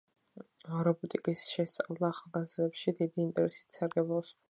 რობოტიკის 0.87 1.45
შესწავლა 1.57 2.11
ახალგაზრდებში 2.15 2.99
დიდი 3.03 3.27
ინტერესით 3.29 3.81
სარგებლობს. 3.83 4.39